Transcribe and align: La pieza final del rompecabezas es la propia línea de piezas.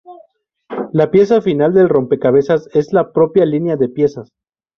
La 0.93 1.11
pieza 1.11 1.43
final 1.43 1.75
del 1.75 1.87
rompecabezas 1.87 2.67
es 2.73 2.91
la 2.91 3.11
propia 3.13 3.45
línea 3.45 3.77
de 3.77 3.87
piezas. 3.87 4.29